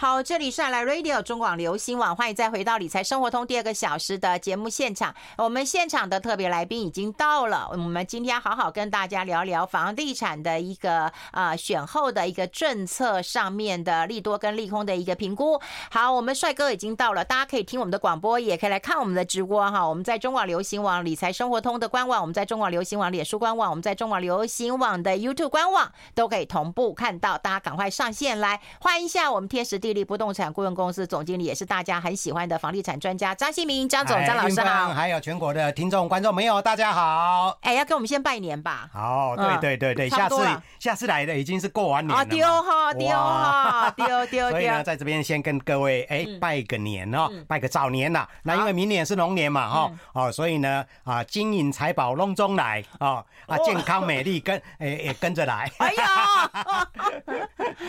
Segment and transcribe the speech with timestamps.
[0.00, 5.14] 好，这里是来 Radio 中广流行网，欢迎再回到理财生活通第二个小时的节目现场。
[5.36, 15.60] 我们现场的特别来宾已经到了，我们今天好好跟大家聊聊房地产的一个啊、选后的一个政策上面的利多跟利空的一个评估。
[15.90, 19.86] 好，我们帅哥已经到了，大家可以听我们的广播，也可以来看我们的直播哈。
[19.86, 27.36] 我们在中广流行网理财生活通的官网，我们在中广流行网脸书官网，我们在中广流行网的 YouTube 官网都可以同步看到。
[27.36, 29.89] 大家赶快上线来，欢迎一下我们天时地。
[29.90, 37.58] 地利不动产顾问公司总经理，也是大家很喜欢的房地产专家张新明张总张老师好，还有全国的听众观众朋友大家好。
[37.62, 38.88] 哎，要跟我们先拜年吧。
[38.92, 40.36] 好，对对对对，下次
[40.78, 42.24] 下次来的已经是过完年了。
[42.24, 44.50] 丢哈丢哈丢丢丢。
[44.50, 48.24] 所以呢，在这边先跟各位哎拜个年哦，拜个早年呐。
[48.44, 55.68] 那因为明年是龙年嘛哈哦，所以呢啊金银财宝龙中来啊啊健康美丽跟哎也跟着来。
[55.78, 56.06] 哎呀，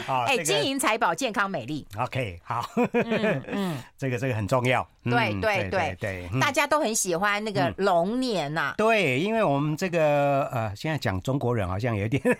[0.25, 1.85] 哎金银财宝健康美丽。
[1.97, 2.63] OK，好，
[2.93, 12.23] 嗯嗯， 这个这个很重要，对对对对，大家都很喜欢那个龙年呐，对，因为我们这个呃，现在讲中国人好像有点，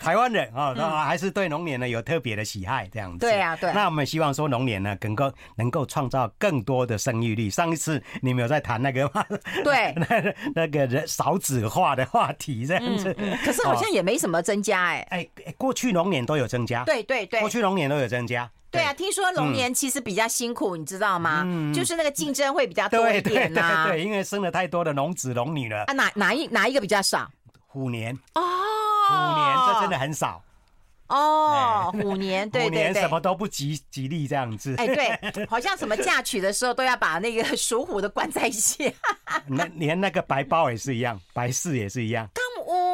[0.00, 7.48] 台湾人啊，还是对龙年呢有特别的喜爱这样子，对啊对，那我们希望说龙年呢能够能够创造更多的生育率。
[7.48, 9.24] 上一次你们有在谈那个吗？
[9.62, 17.27] 对，那那个人少子化的话题这样子，可是好像也没什么增加哎，哎，过去龙年都有增加，对对。
[17.30, 18.50] 对，过去龙年都有增加。
[18.70, 21.42] 对啊，听说龙年其实比较辛苦，你知道吗？
[21.46, 23.86] 嗯，就是那个竞争会比较多一点呐。
[23.88, 25.84] 对，因为生了太多的龙子龙女了。
[25.84, 27.30] 啊，哪哪一哪一个比较少？
[27.66, 28.42] 虎年哦，
[29.08, 30.42] 虎年这真的很少。
[31.08, 34.74] 哦，虎年对对对，虎年什么都不吉吉利这样子。
[34.76, 38.94] 哎，对，好像什么嫁娶的时候都要把那个属虎的关在一起。
[39.48, 42.28] 那连那个白包也是一样，白事也是一样。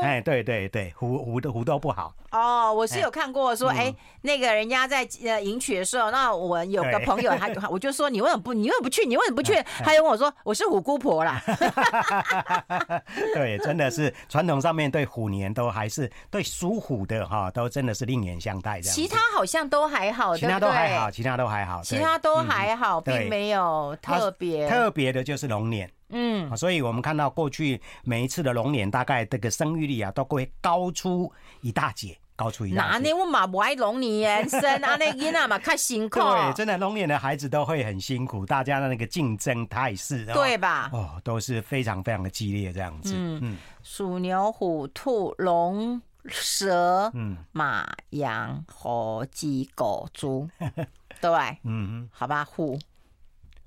[0.02, 2.14] 哎，对对对，虎虎的虎都不好。
[2.34, 9.06] 哦，我是有看过说，哎，那个人家在呃迎娶的时候，那我有个朋友，他 我就说，你为什么不，你为什么不去？
[9.06, 9.54] 你为什么不去？
[9.84, 11.40] 他又问我说，我是虎姑婆啦。
[13.34, 18.94] 对，真的是传统上面对虎年都还是对属虎的哈，都真的是另眼相待这样。
[18.94, 25.88] 其他好像都还好，其他都还好，其他都还好，其他都还好，并没有特别特别的，就是龙年。
[26.10, 32.72] 嗯，所以我们看到过去每一次的龙年，大概这个生育率啊，都会高出一大截，高出一
[33.12, 34.96] 我嘛不爱龙年生啊？
[34.96, 36.18] 那囡仔嘛太辛苦。
[36.20, 40.90] 对，真的龙年的孩子都会很辛苦，大家的那个竞争态势，对吧？
[40.92, 43.14] 哦，都是非常非常的激烈，这样子。
[43.16, 50.48] 嗯，鼠、牛、虎、兔、龙、蛇、嗯，马、羊、猴、鸡、狗、猪，
[51.20, 51.30] 对，
[51.62, 52.78] 嗯，好吧，虎。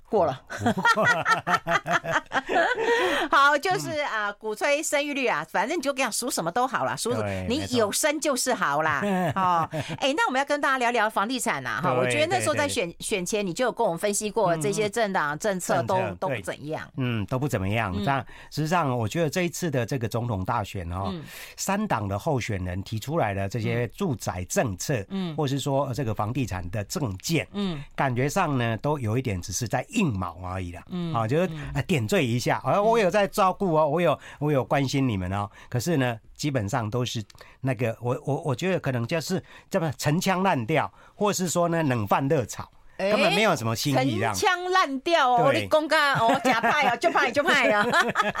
[0.08, 0.42] 过了，
[3.30, 9.02] 好，就是啊，鼓吹生育率啊，反正你就跟讲属什么都好了，属什么你有生就是好啦。
[9.36, 9.68] 哦，
[10.00, 17.94] 哎，那我们要跟大家聊聊房地产呐，哈，我觉得那时候在选选前，你就有跟我们分析过这些政党政策都都不怎样，嗯，都不怎么样。
[18.06, 21.12] 但实际上，我觉得这一次的这个总统大选哦，
[21.58, 29.84] 三党的候选人提出来的这些住宅政策，嗯，或是说这个房地产的政见，嗯，感觉上呢，都有一点只是在。
[29.98, 31.50] 硬毛而已啦，嗯，啊，就是
[31.86, 37.22] 点缀一下，啊我有在照顾哦，我有我有关心你们哦，可是呢，基本上都是
[37.60, 42.70] 那个，我我我觉得可能就是这么陈腔滥调，或是说呢冷饭热炒。
[42.98, 47.86] 根本没有什么新意，陈腔滥调哦，你公干哦，假派哦， 就派就派啊！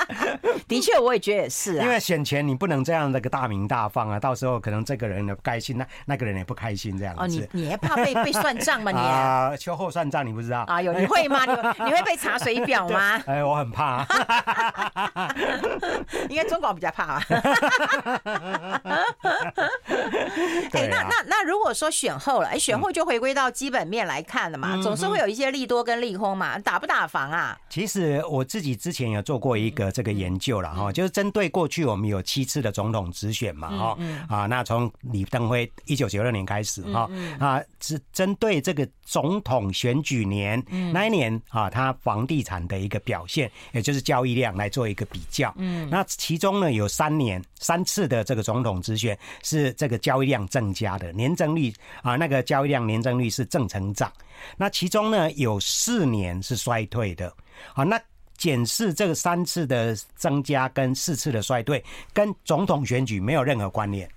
[0.66, 1.84] 的确，我也觉得也是啊。
[1.84, 7.22] 因为选前你不能这样的个大名大放啊，到时候可能这个人呢不开心，那那个人也不开心这样子。
[7.22, 8.90] 哦，你你还怕被被算账吗？
[8.90, 10.82] 你 啊，秋后算账你不知道啊？
[10.82, 11.44] 有你会吗？
[11.46, 11.52] 你
[11.84, 13.22] 你会被查水表吗？
[13.26, 14.04] 哎，我很怕。
[16.28, 17.22] 应该中广比较怕啊。
[20.72, 24.47] 哎，那那那如果说选后了，哎，选后就回归到基本面来看。
[24.56, 27.58] 嘛，总是会有一些利多跟利空嘛，打不打房啊？
[27.68, 33.98] 其实我自己之前有做过一个这个研究了哈，就是针对过去我们有七次的总统直选嘛哈，
[34.28, 40.62] 啊，那从李登辉一九九六年开始哈，啊，是针对这个总统选举年
[40.92, 45.52] 那一年啊，他房地产的一个表现，也就是交易量来做一个比较。
[45.56, 51.72] 嗯，那其中呢有三年三次的这个总统直选是这个交易量增加的，年增率
[52.02, 54.12] 啊，那个交易量年增率是正成长。
[54.56, 57.32] 那其中呢，有四年是衰退的，
[57.74, 58.00] 好，那
[58.36, 64.08] 检视这个三次的增加跟四次的衰退，跟总统选举没有任何关联，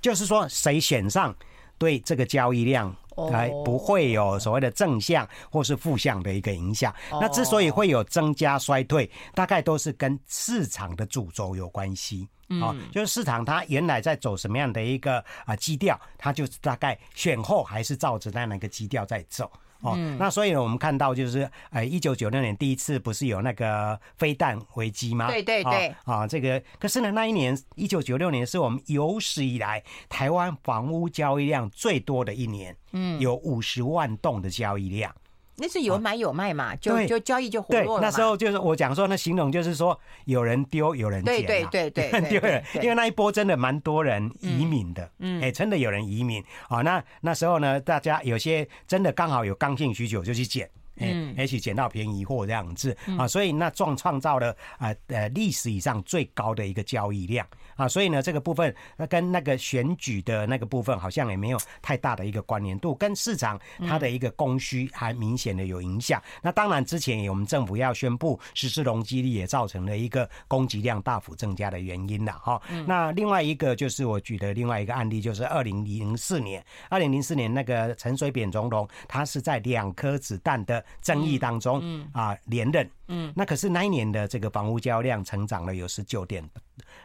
[0.00, 1.34] 就是说谁选上，
[1.78, 2.94] 对这个交易量
[3.32, 6.94] 哎，不会有所谓的正向或是负向的一个影响。
[7.12, 12.28] 那之所以会有增加衰退，大概都是跟市场的主轴有关系。
[12.60, 19.48] 哦，就是市场它原来在走什么样的一个啊基调，它就大概选后还是照着那样一个基调在走。
[19.80, 25.28] 哦，那所以呢，我们看到就是，哎，一九九六年第一次不是有那个飞弹危机吗？
[25.28, 25.94] 对对对。
[26.04, 35.14] 啊，这个可是呢，那一年一九九六年是我们有史以来台湾房屋交易量最多的一年，嗯，有五十万栋的交易量。
[35.60, 38.00] 那是有买有卖嘛，就就交易就活络了。
[38.00, 41.44] 对，那时候就是我讲说，那形容就是说，有人丢，有人捡。
[41.46, 46.80] 对对对对，丢人，因为那一波真的蛮多人移民的，嗯，哎，真的有人移民啊。
[46.82, 50.68] 那那时候呢，大家有些真的刚好有刚性需求，就去捡。
[51.00, 66.22] 嗯，而且捡到便宜货这样子啊，所以那创创造了啊呃历史以上最高的一个交易量啊，所以呢这个部分那跟那个选举的那个部分好像也没有太大的一个关联度，跟市场它的一个供需还明显的有影响。
[66.42, 72.60] 那当然之前我们政府要宣布实施容积率，也造成了一个供给量大幅增加的原因了哈。
[72.86, 82.00] 那另外一个就是我举的另外一个案例，就是二零零四年，二零零四年那个陈水扁总统，他是在两颗子弹的争议当中，嗯。
[82.12, 86.48] 啊连任，嗯，那可是那一年的这个房屋交易量成长了有十九点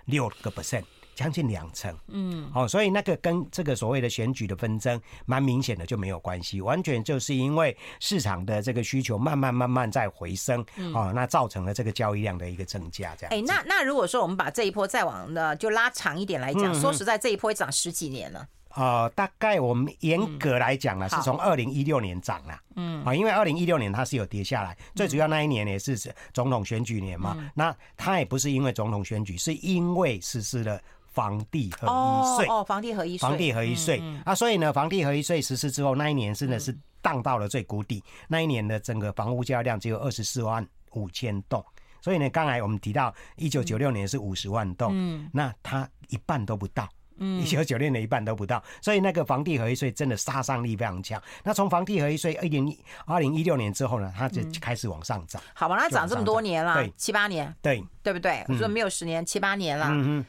[0.05, 0.83] 六个 percent，
[1.13, 13.31] 将近两成，嗯，哦，所以那个跟这个所谓的选举的纷争蛮明显的就没有关系，完全就是因为市场的这个需求慢慢慢慢在回升，哦，那造成了这个交易量的一个增加，这样。
[13.31, 18.47] 哎，那那如果说我们把这一波再往呢就拉长一点来讲，说实在这一波涨十几年了。
[18.75, 25.97] 呃，大概我们严格来讲呢，是从二零一六年涨了，嗯，啊，因为二零一六年它是有跌下来，最主要那一年也是
[26.33, 34.03] 总统选举年嘛，那它也不是因为总统选举，是因为实施了房地合一税，哦，房地合一税，房地合一税。
[34.25, 41.63] 啊，所以呢，房地合一税实施之后，那一年真的是荡到了最谷底，那一年的整个房屋交易量只有二十四万五千栋，
[42.01, 46.89] 所以呢，刚才我们提到一九九六年是五十万栋，嗯，那它一半都不到。
[47.17, 51.21] 嗯，一九九六年的一半都不到， 所以那个房地合一税真的杀伤力非常强。
[51.43, 55.41] 那从房地合一税二零一二零一六年之后呢，它就开始往上涨。
[55.53, 58.43] 好吧，它涨这么多年了，对，七八年，对，对不对？
[58.49, 60.25] 我说没有十年，七八年了，嗯嗯，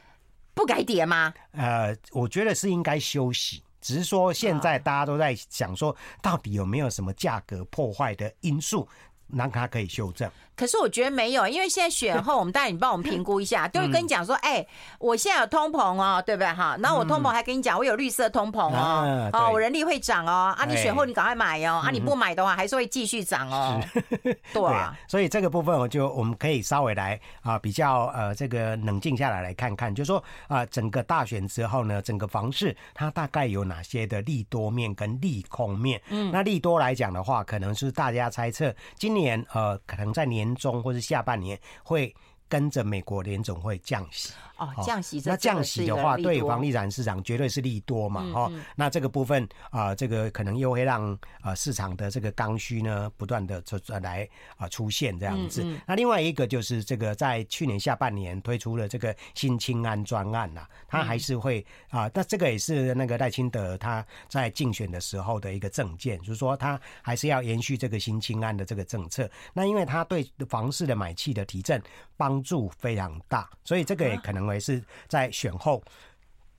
[0.54, 1.32] 不该跌吗？
[1.52, 8.88] 呃，我觉得是应该休息，只是说现在大家都在想说，到底有没有什么价格破坏的因素，
[9.28, 10.30] 让它可以修正。
[10.56, 14.66] 可是我觉得没有，因为现在选后，我们带你帮我们评估一下， 就会跟你讲说，哎，
[14.98, 16.78] 我现在有通膨哦，对不对哈？
[16.82, 23.78] 然后我通膨还跟你讲，我有绿色通膨哦，哦，我人力会涨哦，啊，你选后你赶快买哦，啊，你不买的话还是会继续涨哦，
[24.54, 24.96] 对啊。
[25.06, 36.00] 所以这个部分我就我们可以稍微来啊比较呃这个冷静下来来看看，就是说啊整个大选之后呢，整个房市它大概有哪些的利多面跟利空面？
[36.08, 40.45] 嗯，那利多来讲的话，可能是大家猜测今年呃可能在年。
[40.46, 42.14] 年中或者下半年会
[42.48, 44.32] 跟着美国联总会降息。
[44.58, 48.50] 哦，降息，那降息的话，对房地产市场绝对是利多嘛，哈。
[48.74, 51.12] 那这个部分啊，这个可能又会让
[51.42, 54.26] 啊市场的这个刚需呢，不断的出来
[54.56, 55.62] 啊出现这样子。
[55.86, 69.30] 那另外一个就是这个在去年下半年推出了这个新青安专案呐，它还是会啊，那这个也是那个赖清德他在竞选的时候的一个政见，就是说他还是要延续这个新青安的这个政策。
[69.52, 71.78] 那因为他对房市的买气的提振
[72.16, 74.46] 帮助非常大，所以这个也可能。
[74.46, 75.82] 会是在选后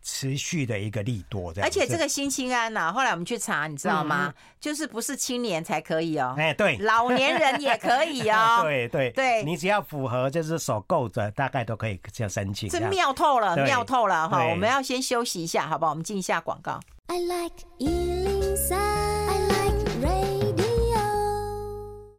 [0.03, 1.65] 持续的一个利多，这样。
[1.65, 4.33] 而且这个新青安呐，后来我们去查，你知道吗？
[4.59, 8.59] 就是不是青年才可以哦，哎，对，老年人也可以哦。
[8.67, 12.67] 对对对，你只要符合就是首购者，大概都可以这样申请。
[12.67, 14.45] 这妙透了，妙透了哈！
[14.49, 15.91] 我们要先休息一下，好不好？
[15.91, 16.77] 我们进一下广告。
[17.07, 17.55] I like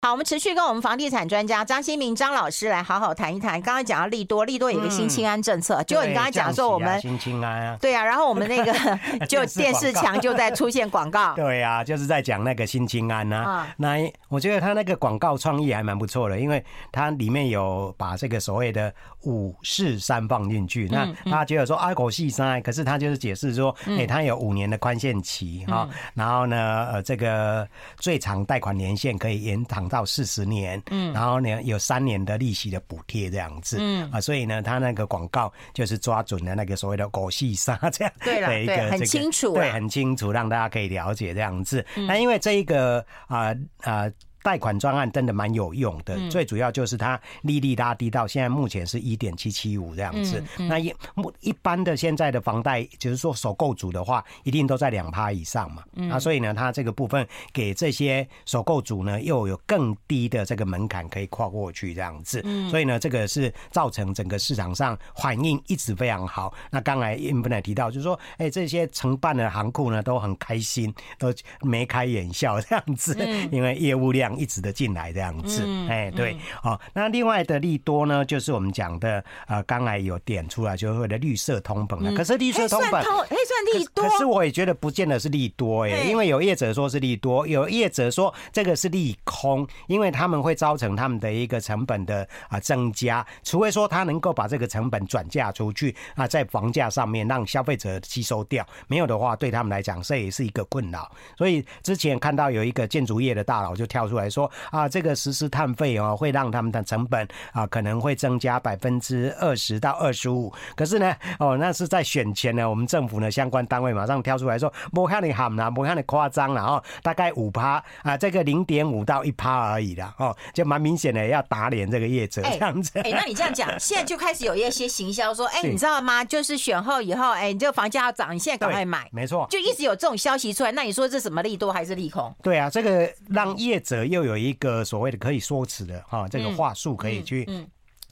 [0.09, 3.61] 好，我们持续跟我们房地产专家张新明张老师来好好谈一谈。
[3.61, 8.73] 刚刚讲到利多，利多有一个新清安政策，就你刚才讲说我们新清安啊，对啊，然后我们那个
[9.29, 13.67] 就电视墙就在出现广告， 对啊，就是在讲那个新清安啊。
[13.77, 13.99] 那
[14.29, 18.95] 我觉得他那个广告创意还蛮不错的，因为它里面有把这个所谓的
[19.25, 20.89] 五四三放进去。
[20.89, 29.89] 那他觉得说啊，狗细三，可是他就是解释说，哎，他有五年的宽限期哈，然后呢，呃，这个最长贷款年限可以延长。
[29.89, 41.83] 到四十年，嗯，然后呢，有三年的利息的补贴这样子，嗯啊，所以呢，他那个广告就是抓准了那个所谓的狗细沙这样对了，对，很清楚，对，很清楚，让大家可以了解这样子。
[42.07, 44.11] 那因为这一个啊啊
[44.43, 50.43] 贷款专案真的蛮有用的，最主要就是它利率拉低到现在目前是一点七七五这样子。
[50.57, 50.95] 那一
[51.41, 55.83] 一般的现在的房贷，就是说首购组的话，一定都在两趴以上嘛。
[56.11, 62.41] 啊，所以呢，它这个部分给这些首购组呢，又有更低的这个门槛可以跨过去这样子。
[62.71, 66.55] 所以呢，这个是造成整个市场上反应一直非常好。
[66.71, 73.19] 那刚才英文也提到，就是说，哎，这些承办的行库呢都很开心，都眉开眼笑这样子，
[73.51, 74.28] 因为业务量。
[74.37, 82.13] 一直的进来这样子，哎，对，哦，那另外的利多呢，就是我们讲的，呃，刚才有点出来，就是为了绿色通膨了。
[82.15, 101.11] 可是绿色通膨，哎，算利多，可是我也觉得不见得是利多，哎，因为有业者说是利多，有业者说这个是利空，因为他们会造成他们的一个成本的啊增加，除非说他能够把这个成本转嫁出去啊，在房价上面让消费者吸收掉，没有的话，对他们来讲这也是一个困扰。
[101.37, 104.29] 所以之前看到有一个建筑业的大佬就跳出来。
[104.29, 110.53] 说啊，这个实施碳费哦，会让他们的成本啊可能会增加百分之二十到二十五。
[110.77, 120.15] 可是呢，哦，那是在选前呢，我们政府呢相关单位马上跳出来说，不看你喊啦，不看你夸张了哦，大概五趴啊，这个零点五到一趴而已啦。
[120.19, 122.99] 哦，就蛮明显的要打脸这个业者这样子。
[123.01, 126.23] 哎，那你这样讲，现在就开始有一些行销说，哎，你知道吗？
[126.25, 130.73] 就是选后以后，哎，你这个房价要涨，你现在赶快买，没错，就一直有这种消息出来。
[130.73, 132.35] 那你说这什么利多还是利空？
[132.43, 134.29] 对啊，这个让业者又。
[134.29, 137.49] 有一个所谓的可以说辞的哈，这个话术可以去。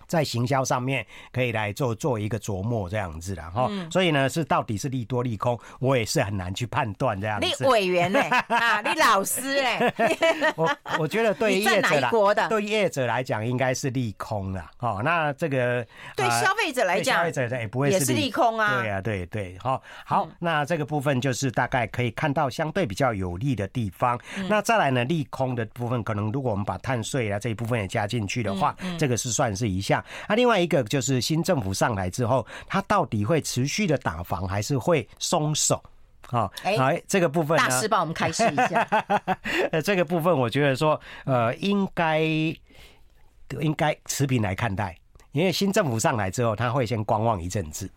[0.06, 7.46] 在行销上面可以来做做一个琢磨这样子的哈，所以呢是到底是利多利空，我也是很难去判断这样子。
[7.46, 8.20] 你委员呢？
[8.48, 9.92] 啊，你老师哎，
[10.56, 12.10] 我我觉得对业者来，
[12.48, 15.00] 对业者来讲应该是利空了哦。
[15.04, 18.80] 那这个对消费者来讲，消费者也不会是也是利空啊。
[18.80, 24.18] 对啊，对对，好，好，那这个部分就是大概可以看到相对比较有利的地方。
[24.48, 29.95] 那再来呢，利空的部分，可能如果我们把碳税啊这一部分也加进去的话，这个是算是一项。
[30.28, 35.82] 那、啊、另外一个就是新政府上来之后，他到底会持续的打房，还是会松手？
[36.28, 38.82] 好，哎，这个部分大师帮我们开示一下。
[39.70, 42.20] 呃，这个部分我觉得说，呃，应该
[43.60, 44.96] 应该持平来看待，
[45.30, 47.88] 因为新政府上来之后，他会先观望一阵子。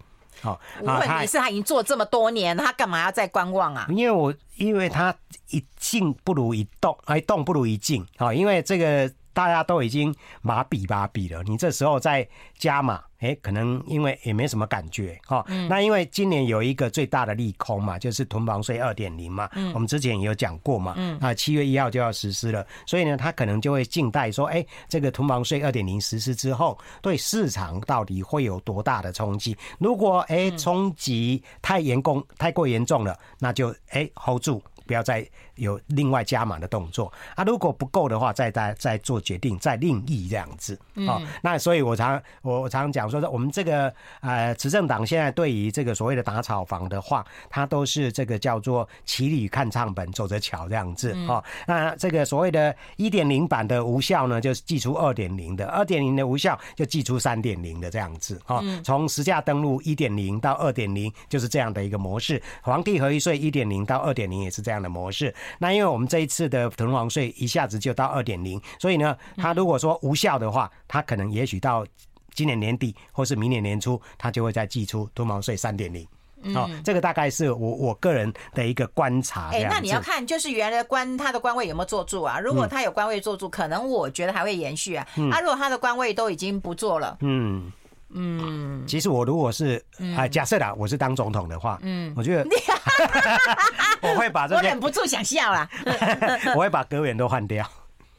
[0.41, 3.87] 好，问题是他已经做这么多年，他干嘛要再观望啊？
[3.89, 5.15] 因为我因为他
[5.49, 8.05] 一静不如一动，一动不如一静。
[8.17, 9.11] 好，因为这个。
[9.33, 15.45] 大家都已经麻痹麻痹了，你这时候再加码，哎，可能因为也没什么感觉哈。
[15.69, 29.55] 那因为今年有一个最大的利空嘛，就是囤房税二点零嘛，我们之前也有讲过嘛，啊，七月一号就要实施了，所以呢，他可能就会静待说，哎，这个囤房税二点零实施之后，对市场到底会有多大的冲击？
[29.77, 34.61] 如果哎冲击太严重、太过严重了，那就哎 hold 住。
[34.87, 35.23] 不要再
[35.59, 37.43] 有另外加码的动作啊！
[37.43, 41.21] 如果不够的话，再再再做决定，再另议这样子啊。
[41.41, 51.43] 那所以我常我我常讲说，我们这个呃执政党现在对于这个所谓的打草房的话，它都是这个叫做骑驴看唱本，走着瞧这样子哈。
[51.67, 58.61] 那这个所谓的一点零版的无效呢，就是祭出二点零的；二点零的无效就祭出三点零的这样子哈。
[58.83, 62.41] 从实价登录一点零到二点零，就是这样的一个模式。
[62.61, 71.85] 皇帝合一税一点零到二点零也是这样的模式，那因为我们这一次的囤房税一下子就到二点零，所以呢，他如果说无效的话，他可能也许到
[72.33, 76.07] 今年年底或是明年年初，他就会再寄出囤房税三点零。
[76.55, 79.49] 哦，这个大概是我我个人的一个观察。
[79.51, 82.39] 哎，那你要看就是原来官他的官位有没有做住啊？
[82.39, 85.05] 如果他有官位做住，可能我觉得还会延续啊。
[85.31, 87.69] 啊，如果他的官位都已经不做了，嗯。
[88.11, 89.83] 嗯，其实我如果是
[90.17, 92.43] 啊，假设啦，我是当总统的话，嗯，我觉得
[94.01, 95.69] 我会把这些，我忍不住想笑啦，
[96.55, 97.65] 我会把阁员都换掉。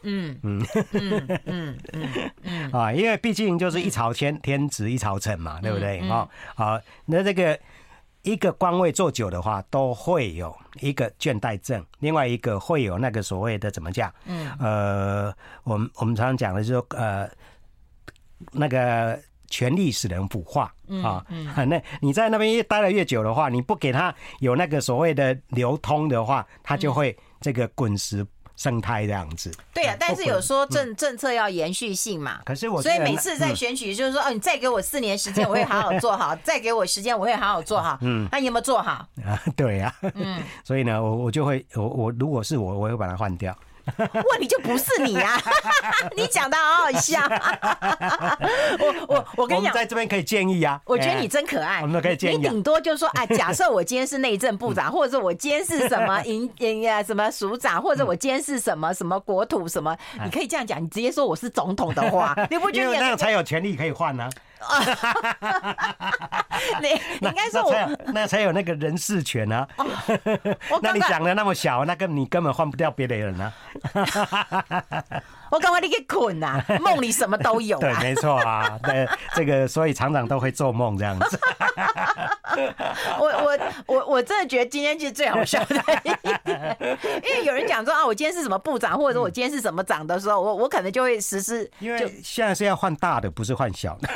[0.03, 1.79] 嗯嗯嗯嗯
[2.43, 5.99] 嗯啊，因为毕竟就是一朝天天子一朝臣嘛，对不对？
[6.09, 7.59] 啊好，那这个
[8.23, 14.11] 一个官位做久的话，都会有一个倦怠症，另外一个会有那个所谓的怎么讲？
[14.25, 17.29] 嗯呃，我们我们常常讲的就是说呃
[18.53, 19.19] 那个。
[19.51, 21.23] 权力使人腐化啊！
[21.67, 28.25] 那你在那边越待的越久的话，你不给他有那个所谓的流通的话，他就会这个滚石
[28.57, 29.51] 生态这样子。
[29.75, 32.41] 对啊，但是有说政政策要延续性嘛？
[32.45, 37.99] 可是我所以每次在选举就是说，哦，你再给我四年时间，我会好好做好； 再给我时间，我会好好做好。
[38.03, 39.07] 嗯，那你有没有做好？
[39.25, 39.93] 啊，对呀。
[40.15, 43.57] 嗯，所以呢，我我就会我我如果是我，我会把它换掉。
[43.99, 45.41] 问你就不是你啊！
[46.17, 47.21] 你讲的好好笑。
[48.79, 50.81] 我我我跟你讲，在这边可以建议啊。
[50.85, 51.81] 我觉得你真可爱。
[51.83, 52.37] 我们可以建议。
[52.37, 60.83] 你顶多就是说，哎，假设我今天是内政部长，或者是我今天是什么 营营啊什么署长，或者我今天是什么什么国土什么，你可以这样讲。
[60.83, 64.29] 你直接说我是总统的话，你不觉得那样才有权利可以换呢？
[66.83, 66.89] 你
[67.21, 69.67] 你应该说我那，那才有那个人事权啊！
[70.83, 73.53] 那你讲的那么小，那个你根本换不掉别的人啊！
[75.51, 77.79] 我刚刚你给捆呐， 梦里什么都有。
[77.79, 81.39] 对，没错啊，对这个，所以常常都会做梦这样子。
[83.19, 86.77] 我我我我真的觉得今天是最好笑的一点，
[87.25, 91.69] 因为有人讲说啊，我今天是什么部长，或者说我今天是什么长的时候，我我可能就会实施。
[91.79, 94.09] 因为现在是要换大的，不是换小的。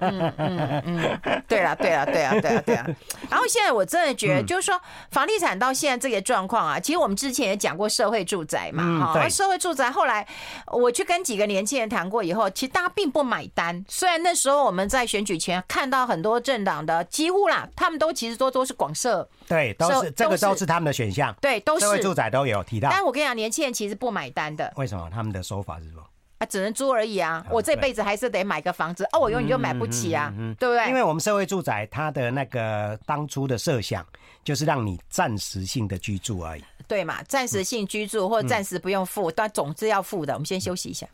[0.00, 2.86] 嗯嗯嗯，对了对了对啊对啊对啊。
[3.30, 10.26] 然后现在我真的觉得，就是说房地产到现在这个状况啊，其实我们之前也讲过社会住宅嘛，哈，社会住宅后来
[10.70, 13.84] 我去跟几个年轻人谈过以后，其实大家并不买单。
[13.88, 17.68] 虽然那时候我们在选举前看到很多政党的几乎啦。
[17.76, 22.88] 他们都其实都都是广设，对，都是这个都是他们的选项，对，都是社会住宅都有提到。
[22.90, 24.72] 但我跟你讲，年轻人其实不买单的。
[24.76, 25.08] 为什么？
[25.12, 26.02] 他们的说法是什么？
[26.38, 27.44] 啊，只能租而已啊！
[27.50, 30.88] 我这辈子还是得买个房子哦，我永远就买不起啊，对不对？
[30.88, 34.06] 因为我们社会住宅它的那个当初的设想
[34.42, 37.22] 就是让你暂时性的居住而已，对嘛？
[37.28, 40.32] 暂时性居住或暂时不用付，但总之要付的。
[40.34, 41.06] 我们先休息一下。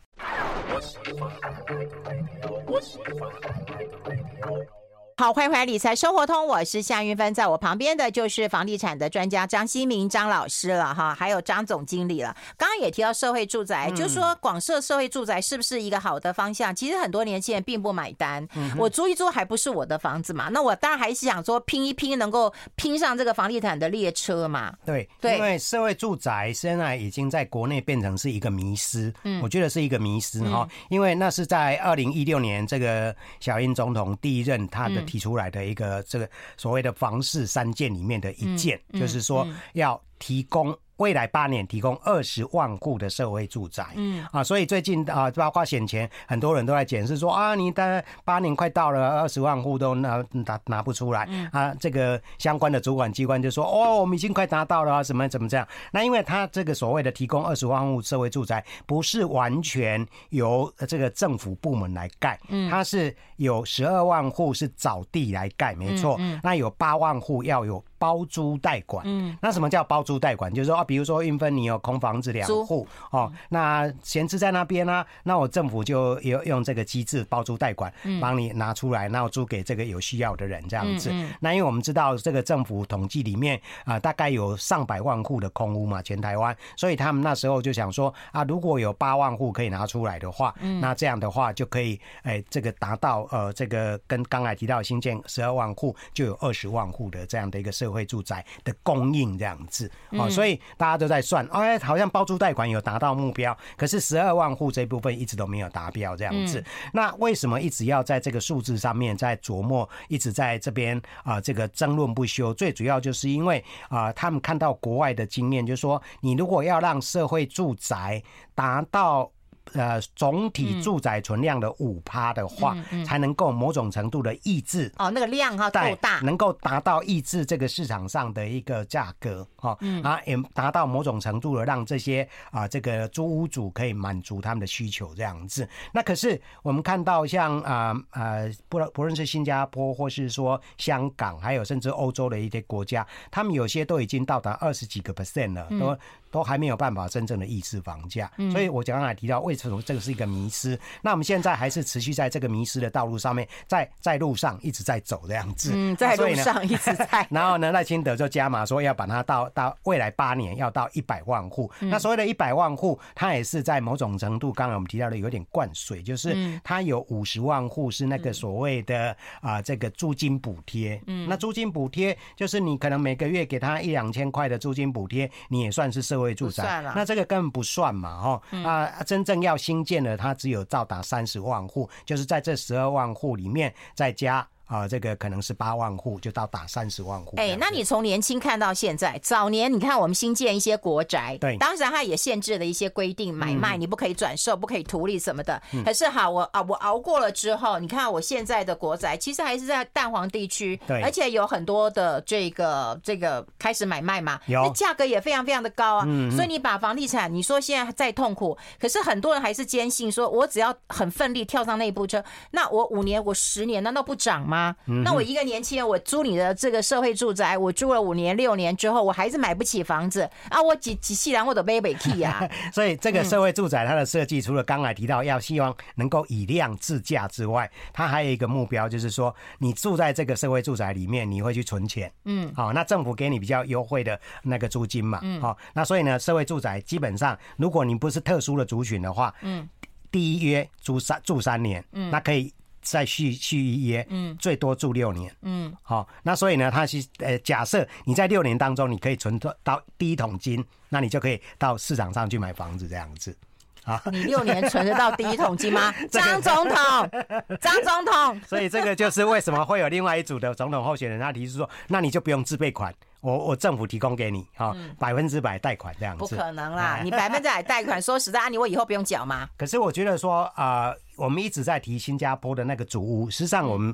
[5.19, 12.37] 好，欢迎回来理财生活通，我是夏云芬，在我旁边的就是房地产的专家张新明张老师了哈，还有张总经理了。
[12.55, 16.73] 刚刚也提到社会住宅，嗯、就是说广设社会住宅是不是一个好的方向？
[16.75, 20.49] 其实很多年轻人并不买单，嗯、我租一租还不是我的房子嘛？
[20.49, 24.71] 那我当然还是想说拼一拼，能够拼上这个房地产的列车嘛？
[24.85, 35.06] 对，对，因为社会住宅现在已经在国内变成是一个迷失，嗯，我觉得是一个迷失哈，嗯、因为那是在二零一六年这个小英总统第一任他的。
[35.07, 40.77] 提出来的一个这个所谓的房市三件里面的一件，就是说要提供。
[40.97, 44.25] 未来八年提供二十万户的社会住宅，嗯。
[44.31, 55.67] 啊，所以最近啊，包括选前，很多人都在解释说啊，你的八年快到了，二十万户都拿拿拿不出来，啊，这个相关的主管机关就说哦，我们已经快达到了，什么怎么这样？
[55.91, 67.83] 那因为他这个所谓的提供二十万户社会住宅，不是完全由这个政府部门来盖，嗯，它是有十二万户是找地来盖，没错，那有八万户要有。
[67.99, 70.53] 包租代管，嗯，那什么叫包租代管？
[70.53, 81.11] 就是说啊，比如说运分你有空房子两户，哦，那闲置在那边呢，啊，那我政府就有用这个机制包租代管，帮你拿出来，然后租给这个有需要的人这样子。
[81.39, 97.87] 那因为我们知道这个政府统计里面啊，大概有上百万户的空屋嘛，全台湾，所以他们那时候就想说啊，如果有八万户可以拿出来的话，那这样的话就可以，哎，这个达到呃，这个跟刚才提到新建十二万户就有二十万户的这样的一个社。
[97.87, 106.61] 社会住宅的供应这样子哦，所以大家都在算，哎，好像包租贷款有达到目标，可是十二万户这部分一直都没有达标这样子。
[106.91, 112.53] 那为什么一直要在这个数字上面在琢磨，一直在这边啊这个争论不休？
[112.53, 118.21] 最主要就是因为啊，他们看到国外的经验，就是说你如果要让社会住宅
[118.53, 119.31] 达到。
[119.73, 122.75] 呃，总体住宅存量的五趴的话，
[123.05, 135.67] 才能够某种程度的抑制哦，那个量哈够大，能够达到抑制这个市场上的一个价格哈，嗯、啊，也达到某种程度的让这些啊这个租屋主可以满足他们的需求这样子。
[135.91, 145.97] 那可是我们看到像啊呃不不论是新加坡或是说香港，还有甚至欧洲的一些国家，他们有些都已经到达二十几个 percent 了，都。
[146.37, 150.79] 嗯都还没有办法真正的抑制房价，所以我刚才提到为什么这个是一个迷失。
[151.01, 155.71] 那我们现在还是持续在这个迷失的道路上面，在在路上一直在走这样子。
[155.73, 157.25] 嗯，在路上一直在。
[157.31, 161.71] 然后呢，赖清德就加码说要把它到到未来八年要到一百万户。
[161.79, 171.01] 那所谓的一百万户，它也是在某种程度，刚才我们提到的有点灌水，就是它有五十万户是那个所谓的啊这个租金补贴。
[171.07, 178.41] 嗯，那租金补贴就是你可能每个月给他一两千块的租金补贴，你也算是社会住宅，那这个根本不算嘛，哈。
[178.63, 187.35] 啊，真正要新建的，它只有到达三十万户，就是在这十二万户里面再加啊，这个可能是八万户，就到达三十万户。
[187.37, 195.61] 哎，那你从年轻看到现在，早年你看我们新建一些国宅，对，当时它也限制了一些规定，买卖你不可以转售，不可以图利什么的。
[195.85, 206.05] 可是好，我啊，我熬过了之后，你看我现在的国宅，其实还是在蛋黄地区，对，而且有很多的这个这个开始买卖嘛，有，那价格也非常非常的高啊。
[206.35, 214.56] 所以你把房地产，你说现在再痛苦，可是很多人还是坚信说，我只要很奋力跳上那一部车，那我五年，我十年，难道不涨吗？
[215.03, 220.61] 那我一个年轻人，我租你的这个社会住宅，我租了五年六年之后，我还是买不起房子啊！
[220.61, 222.47] 我几几细然我都背不起呀。
[222.73, 232.11] 所以这个社会住宅它的设计，除了刚才提到要希望能够以量制价之外，它还有一个目标，就是说你住在这个社会住宅里面，你会去存钱。
[232.25, 235.19] 嗯，好，那政府给你比较优惠的那个租金嘛。
[235.23, 239.67] 嗯，好，那所以呢，社会住宅基本上，如果你不是特殊的族群的话，嗯，
[240.11, 242.53] 第一约租三住三年，嗯，那可以。
[242.91, 253.35] 再续续一约，嗯，最多住六年，嗯，好，那所以呢，他是呃，假设你在六年当中，你可以存到第一桶金，那你就可以到市场上去买房子这样子，
[253.83, 255.93] 啊，你六年存得到第一桶金吗？
[256.09, 257.09] 张总统，
[257.61, 262.93] 张总统，所以这个就是为什么会有另外一组的总统候选人，他提出说，那你就不用自备款。
[263.27, 266.19] 我我政府提供给你哈，百分之百贷款这样子。
[266.19, 269.49] 不可能啦，你百分之百贷款，说实在，你我以后不用缴吗？
[269.57, 273.93] 可是我觉得说啊、呃，我们一直在提新加坡的那个主屋，实际上我们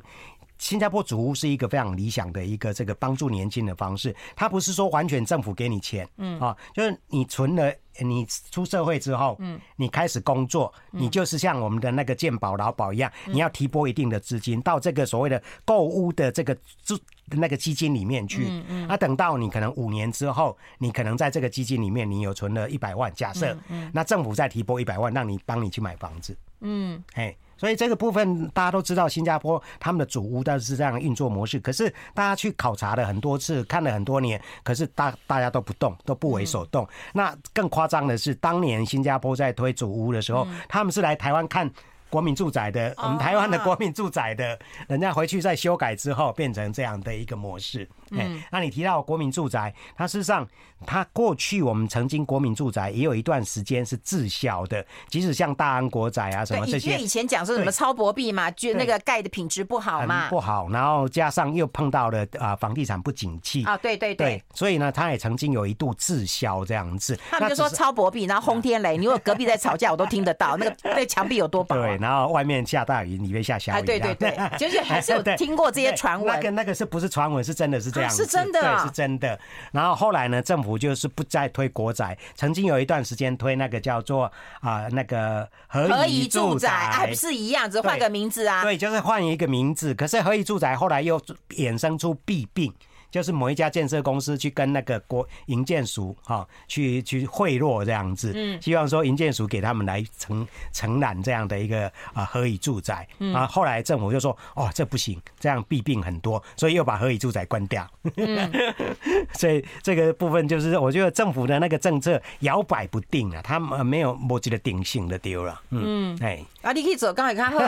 [0.58, 4.16] 新加坡组屋是一个非常理想的一个这个帮助年轻的方式。
[4.36, 6.40] 它不是说完全政府给你钱，嗯。
[6.40, 17.00] 啊，就是你存了，你出社会之后，嗯，你开始工作，你就是像我们的那个健保劳保一样，你要提拨一定的资金到这个所谓的购屋的这个资。
[17.38, 31.58] 那个基金里面去，嗯嗯，啊等到你可能五年之后，你可能在这个基金里面，你有存了一百万，假设，嗯那政府再提拨一百万，让你帮你去买房子，嗯，哎，所以这个部分大家都知道，新加坡他们的组屋都是这样的运作模式。
[31.62, 36.86] 可是大家去考察了很多次，看了很多年，可是大大家都不动，都不为所动。
[37.14, 41.72] 那更夸张的是，当年新加坡在推组屋的时候，他们是来台湾看。
[42.10, 47.90] 国民住宅的，我们台湾的国民住宅的，人家回去再修改之后，变成这样的一个模式。
[48.14, 50.48] 嗯，那你提到国民住宅，它事实上，
[50.86, 67.18] 它过去我们曾经国民住宅也有一段时间是滞销的，即使像大安国宅啊什么这些，因为以前讲说什么超薄壁嘛，就那个盖的品质不好嘛，不好，然后加上又碰到了啊房地产不景气啊，对对对，所以呢，它也曾经有一度滞销这样子。
[67.32, 71.76] 他们就说超薄壁，然后轰天雷， 你如果隔壁在吵架，我都听得到，那个那墙壁有多薄。
[71.76, 71.98] 对。
[71.98, 73.86] 然后外面下大雨，里面下小雨。
[73.86, 76.36] 对对对，就是还是有 听过这些传闻。
[76.36, 77.44] 那个那个是不是传闻？
[77.44, 78.12] 是真的是这样。
[78.12, 79.40] 是真的，对，是真的。
[79.72, 88.64] 然后后来呢，政府就是不再推国宅，曾经有一段时间推那个叫做啊那个合宜住宅，还不是一样，只换个名字啊。
[88.64, 89.94] 对，就是换一个名字。
[89.94, 92.74] 可是合宜住宅后来又衍生出弊病。
[93.14, 107.88] 就是某一家建设公司去跟那个国营建署哈去去贿赂这样子，嗯，希望说营建署给他们来承承揽这样的一个啊合宜住宅，啊后来政府就说哦这不行，这样弊病很多，所以又把合宜住宅关掉。
[108.16, 108.52] 嗯，
[109.38, 115.62] 所以这个部分就是我觉得政府的那个政策摇摆不定啊，他们没有某几个定性的丢了。
[115.70, 117.60] 嗯，哎，啊你可以走，刚才看好，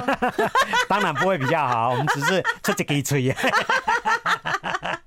[0.89, 3.35] 当然不会比较好，我们只是出这个嘴。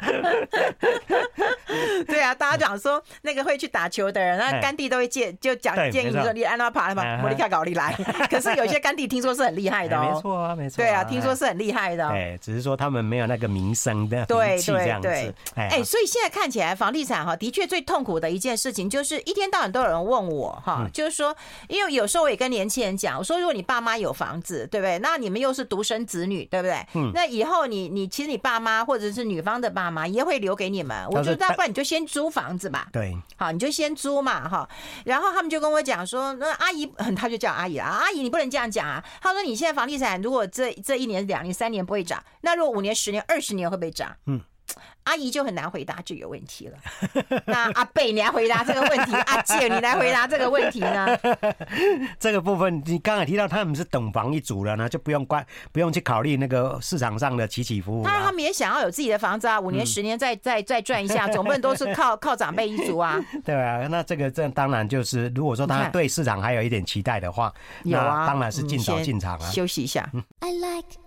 [2.06, 7.92] 对啊，大家讲说那个会去打球的人，那甘地都会建就讲建议说你安娜爬嘛，莫尼卡搞你来。
[8.30, 10.76] 可是有些甘地听说是很厉害的哦，没错啊，没错。
[10.78, 12.08] 对啊，听说是很厉害的。
[12.08, 15.08] 哎，只是说他们没有那个名声的名气这样子。
[15.54, 21.36] 哎，所以现在看起来房地产哈，的确最痛苦的一件事情就是一天到晚都有人问我哈，就是说，
[21.68, 24.98] 因为有时候我也跟年轻人讲，我说如果你爸妈有房子，对不对？
[24.98, 26.74] 那你们又是独生子女，对不对？
[26.94, 27.10] 嗯。
[27.14, 32.88] 那以后你你其实你爸妈或者是女方的爸妈也会留给你们，我觉得大不然你就先租房子吧。
[32.92, 34.68] 对，好，你就先租嘛，哈。
[35.04, 39.02] 然后他们就跟我讲说，那阿姨，他就叫阿姨啊，阿姨你不能这样讲啊。
[39.20, 44.14] 他说你现在房地产如果这这一年、两年、三年不会涨，那如果五年、十年、二十年会不会涨？
[44.26, 44.40] 嗯。
[45.08, 46.78] 阿姨就很难回答这个问题了。
[47.46, 51.18] 那阿贝，你来回答这个问题；阿姐，你来回答这个问题呢？
[52.20, 58.04] 这个部分你刚才提到他们是等房一族了呢，就不用关，不用去考虑那个市场上的起起伏伏。
[58.04, 63.18] 当然，他们也想要有自己的房子啊，五年、十年再再再赚一下， 总不能都是靠靠长辈一族啊。
[63.44, 67.50] 对啊，那这个这当然就是，如果说他对市场还有一点期待的话，
[67.84, 69.50] 有啊，当然是尽早进场啊。
[69.50, 70.06] 休息一下。
[70.40, 70.98] I like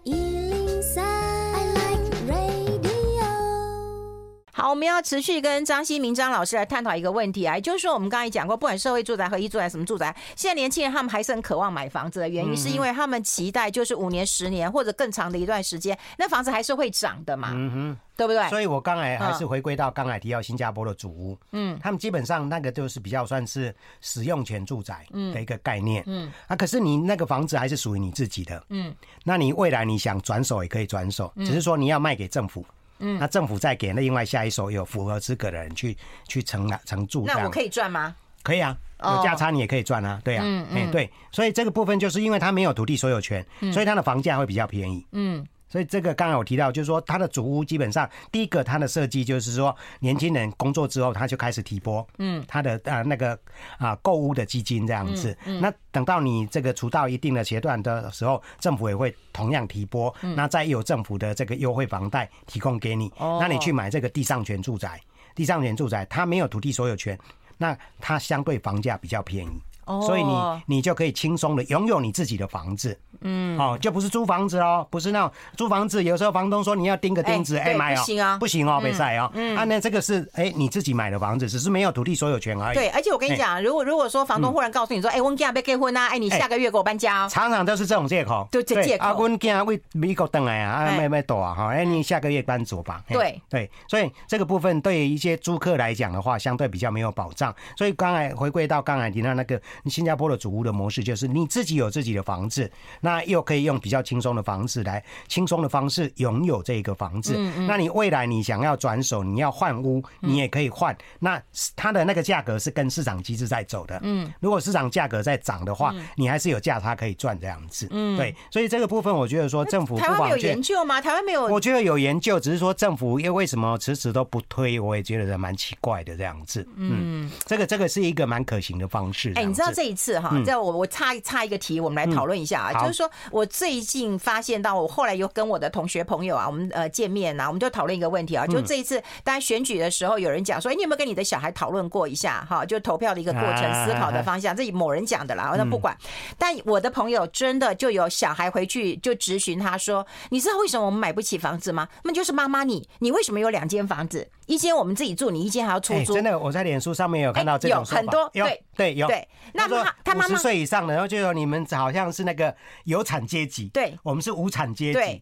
[4.54, 18.50] 好，我们要持续跟张新明张老师来探讨一个问题啊，也就是说，我们刚才讲过，不管社会住宅、和一住宅什么住宅，现在年轻人他们还是很渴望买房子的原因，是因为他们期待就是五年、十年或者更长的一段时间，那房子还是会涨的嘛，嗯哼，对不对？
[18.50, 32.60] 所以我刚才还是回归到刚才提到新加坡的主屋，嗯，他们基本上那个就是比较算是使用权住宅的一个概念，嗯，啊，可是你那个房子还是属于你自己的，嗯，那你未来你想转手也可以转手，只是说你要卖给政府。
[32.62, 32.76] 嗯，
[33.20, 38.16] 那政府再给那另外下一手有符合资格的人去去承承住，那我可以赚吗？
[38.44, 45.46] 可以啊，有价差你也可以赚啊，对啊，嗯嗯，对，所以这个部分就是因为他没有土地所有权，所以他的房价会比较便宜，嗯。
[45.72, 53.40] 所以这个刚刚我提到，就是说它的主屋基本上第一个它的设计就是说，年轻人工作之后他就开始提拨，嗯，他的啊那个
[53.78, 55.36] 啊购屋的基金这样子。
[55.62, 65.00] 那等到你这个除到一定的阶段的时候，政府也会同样提拨，那再有政府的这个优惠房贷提供给你，那你去买这个地上权住宅，
[65.34, 67.18] 地上权住宅它没有土地所有权，
[67.58, 69.62] 那它相对房价比较便宜。
[69.86, 82.76] 所以你你就可以轻松的拥有你自己的房子，嗯，哦，就不是租房子哦，不是那种租房子，有时候房东说你要钉个钉子，哎，买哦，不行啊，不行哦，被晒哦，嗯，啊，那这个是哎你自己买的房子，只是没有土地所有权而已。
[82.76, 89.06] 对，而且我跟你讲，如果如果说房东忽然告诉你说，哎，我家被结婚啊，哎，你下个月给我搬家哦，常常都是这种借口，就这借口。
[89.06, 93.04] 啊，我家为美国等来啊，啊，没没躲啊，哈，哎，你下个月搬走吧。
[93.08, 93.41] 对。
[93.50, 97.54] 对，所以这个部分对于一些租客来讲的话，相对比较没有保障。
[97.76, 100.52] 所以刚才回归到刚才提到那个新加坡的主。
[100.52, 107.38] 屋的模式就是你自己有自己的房子，那又可以用比较轻松的房子来轻松的方式拥有这个房子。
[107.65, 110.94] 那你未来你想要转手，你要换屋，你也可以换。
[111.20, 111.41] 那
[111.74, 113.98] 它的那个价格是跟市场机制在走的。
[114.04, 117.88] 嗯，如果市场价格在涨的话，你还是有价差可以赚这样子。
[117.91, 118.36] 嗯，对。
[118.52, 121.00] 所以这个部分，我觉得说政府台湾有研究吗？
[121.00, 121.46] 台湾没有？
[121.48, 124.78] 我觉得有研究，只是说政府又为什么迟迟都不推？
[124.82, 126.67] 我也觉得蛮奇怪的这样子。
[126.76, 129.32] 嗯，这个这个是一个蛮可行的方式。
[129.36, 130.32] 哎，你知道这一次哈？
[130.45, 142.65] 在我我插插一个题，我们来讨论一下啊，就是说我最近发现到，我后来又跟我的同学朋友啊，我们呃见面呐，我们就讨论一个问题啊，就这一次大家选举的时候，有人讲说，哎，你有没有跟你的小孩讨论过一下哈？
[142.65, 145.95] 就投票的一个过程、思考的方向，这某人讲的啦，那不管。
[146.38, 151.88] 但我的朋友真的就有小孩回去就质询他说，你知道为什么我们买不起房子吗？
[152.04, 154.28] 那么就是妈妈你，你为什么有两间房子？
[154.52, 156.14] 一间我们自己住，你一间还要出租？
[156.14, 159.08] 真的，我在脸书上面有看到这种说法，有很多，对对有。
[159.08, 164.94] 对，那他他妈妈五十岁以上的，然后就说你们好像是那个有产阶级，对，我们是无产阶级。
[164.94, 165.22] 对，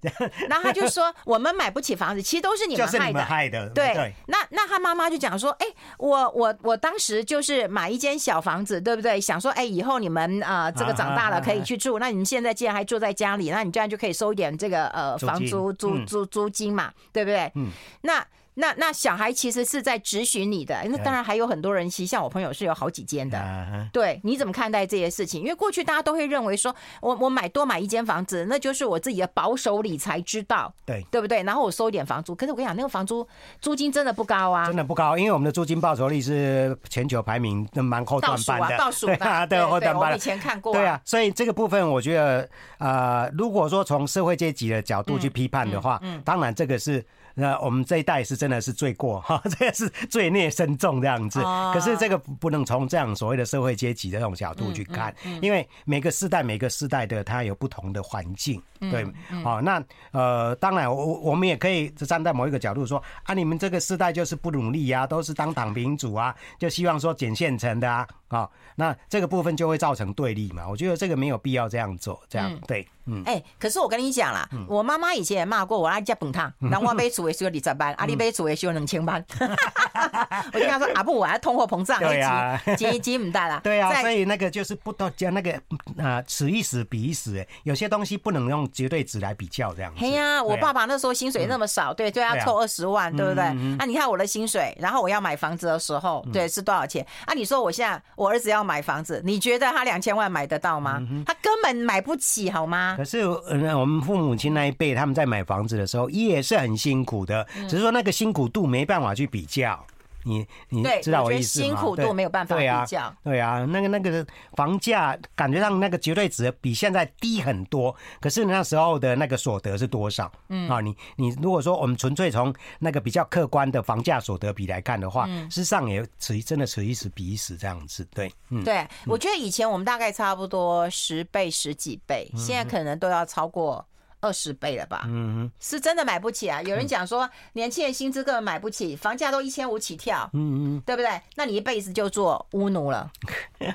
[0.50, 3.24] 然后他就说我们买不起房子，其实都是你们害的。
[3.24, 3.70] 害的。
[3.70, 5.68] 对，那那他妈妈就讲说，哎，
[6.00, 9.22] 我我我当时就是买一间小房子，对不对？
[9.22, 17.52] 想说，哎，以后你们啊这个长大了可以去住，那你们现在既然还住在家里，那你这样就可以收一点这个呃房租租租租金嘛，对不对？
[17.54, 17.70] 嗯，
[18.02, 18.26] 那。
[18.60, 23.90] 那那小孩其实是在质询你的，那当然还有很多人，其实像我朋友是有好几间的。
[23.94, 25.42] 对，你怎么看待这些事情？
[25.42, 31.42] 因为过去大家都会认为说，我我买多买一间房子，那就是我自己的保守理财之道，对对不对？
[31.44, 33.26] 然后我收一点房租，可是我跟你讲，那个房租
[33.62, 39.16] 租金真的不高啊，真的不高，因为我们的租金报酬率是全球排名蛮后段班的，倒数的，
[39.48, 40.12] 对对后段班。
[40.12, 47.06] 我以前看过，对啊，所以这个部分我觉得，呃，如果说从社会阶级的角度去批判的话，嗯，当然这个是。
[47.40, 51.42] 那我们这一代是真的是罪过哈， 这个是罪孽深重这样子。
[51.74, 59.06] 可是这个不能从这样所谓的社会阶级的这种角度去看，因为每个世代每个世代的它有不同的环境，对，
[59.44, 70.68] 好，那呃，当然我我们也可以站在某一个角度说啊，你们这个世代就是不努力啊，都是当躺平主啊，就希望说捡现成的啊，啊，那这个部分就会造成对立嘛。
[70.68, 72.82] 我觉得这个没有必要这样做，这样对。
[72.82, 72.90] 嗯，
[73.26, 79.24] 哎，可是我跟你讲啦，我妈妈以前也骂过我爱吃饭汤，然后我买厝的时候二十万，阿 你买厝的时候两千万。
[80.54, 83.60] 我跟他说阿不，我还通货膨胀，对呀，积积唔大啦。
[83.64, 85.52] 对啊，所以那个就是不都讲那个
[85.98, 90.00] 啊，此一时彼一时，哎，有些东西不能用绝对值来比较这样子。
[90.00, 93.44] 嘿呀，我爸爸那时候薪水那么少，对，就要凑二十万，对不对？
[93.44, 97.06] 啊，你看我的薪水，然后我要买房子的时候，对，是多少钱？
[97.26, 101.02] 啊，你说我现在我儿子要买房子，你觉得他两千万买得到吗？
[101.26, 102.98] 他根本买不起，好吗？
[103.00, 109.82] 可是，嗯，我们父母亲那一辈，他们在买房子的时候也是很辛苦的，只是说那个辛苦度没办法去比较。
[110.30, 111.66] 你你知道我意思吗？
[111.66, 113.14] 辛苦度没有办法比较。
[113.24, 120.32] 对啊，那个那个房价感觉上那个绝对值比现在低很多，可是那时候的那个所得是多少？
[120.50, 128.06] 嗯啊，你你如果说我们纯粹从那个比较客观的房价所得比来看的话，事实上也此真的此一时彼一时这样子。
[128.14, 133.86] 对，嗯，对，我觉得以前我们大概差不多十倍十几倍，现在可能都要超过。
[134.22, 135.04] 二十倍了吧？
[135.08, 136.62] 嗯，是真的买不起啊！
[136.62, 141.10] 有人讲说，年轻人薪资根本买不起，房价都一千五起跳，嗯嗯，对不对？
[141.36, 143.12] 那你一辈子就做屋奴了。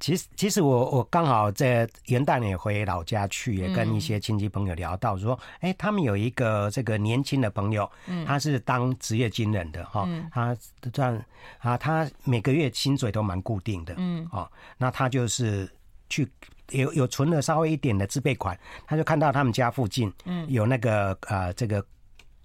[0.00, 10.56] 其实，其实我我刚好在元旦也回老家去，也跟一些亲戚朋友聊到说，哎、欸，他们有一个这个年轻的朋友，嗯他是当职业军人的哈，他
[10.92, 11.24] 这样
[11.60, 15.70] 啊，他每个月薪水都蛮固定的，嗯，哦，那他就是
[16.08, 16.28] 去
[16.72, 21.84] 有有存了稍微一点的自备款，他就看到他们家附近，嗯，有那个呃这个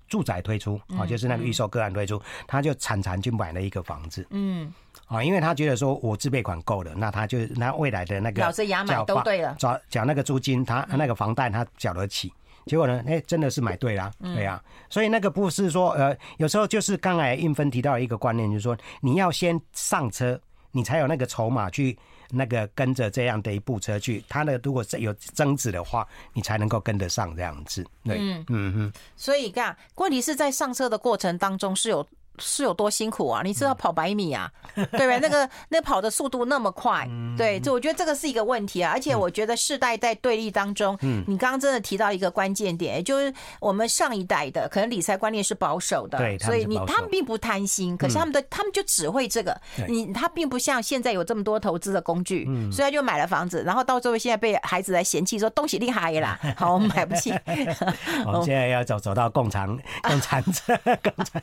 [0.07, 4.73] 住宅推出，哦，就是那个预售个案推出，他就惨惨去买了一个房子，嗯。
[5.05, 12.29] 啊，因为他觉得说我自备款够了，那他就那未来的那个咬着牙买都对了，缴缴那个租金，他那个房贷他缴得起。
[12.65, 14.61] 结果呢，哎，真的是买对了，对呀。
[14.89, 20.37] 所以那个不是说呃，有时候就是刚才韵芬提到一个观念，就是说你要先上车，
[20.71, 21.97] 你才有那个筹码去
[22.29, 24.23] 那个跟着这样的一部车去。
[24.27, 27.85] 它呢，如果有增值的话，你才能够跟得上这样子。
[28.03, 28.93] 对，嗯嗯嗯。
[29.15, 32.07] 所以你看，问题是在上车的过程当中是有。
[32.39, 33.41] 是有多辛苦啊？
[33.43, 35.19] 你知道跑百米啊，对不对？
[35.21, 38.91] 那个那跑的速度那么快，对，就我觉得这个是一个问题啊。
[38.93, 57.33] 而且我觉得世代在对立当中，嗯，你刚刚真的提到一个关键点，就是我们上一代的可能理财观念是保守的，对，所以你他们并不贪心，可是他们的他们就只会这个，你他并不像现在有这么多投资的工具，嗯所以他就买了房子，然后到最后现在被孩子来嫌弃说东西厉害啦， 好，我们买不起。
[58.25, 59.67] 我们现在要走走到共产
[60.03, 61.41] 共产者共产。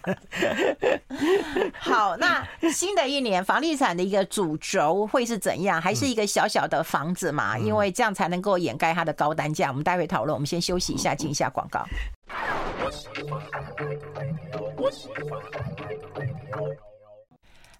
[1.79, 5.81] 好，那新的一年房地产的一个主轴会是怎样？
[5.81, 7.59] 还是一个小小的房子嘛？
[7.59, 9.68] 因为这样才能够掩盖它的高单价。
[9.68, 11.85] 我们待会讨论，我们先休息一下，进一下广告。